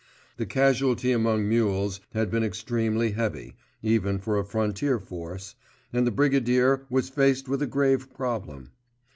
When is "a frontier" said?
4.39-4.97